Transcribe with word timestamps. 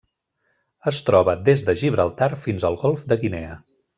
Es 0.91 1.01
troba 1.09 1.35
des 1.51 1.67
de 1.69 1.77
Gibraltar 1.83 2.31
fins 2.47 2.67
al 2.71 2.81
Golf 2.87 3.07
de 3.13 3.21
Guinea. 3.27 3.55